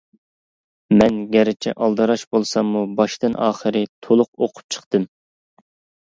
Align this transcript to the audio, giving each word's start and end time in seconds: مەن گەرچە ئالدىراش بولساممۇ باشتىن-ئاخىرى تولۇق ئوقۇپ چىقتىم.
مەن 1.01 1.19
گەرچە 1.35 1.73
ئالدىراش 1.87 2.23
بولساممۇ 2.31 2.81
باشتىن-ئاخىرى 3.01 3.85
تولۇق 4.09 4.33
ئوقۇپ 4.43 4.77
چىقتىم. 4.79 5.07